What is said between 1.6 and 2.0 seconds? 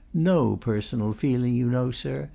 know,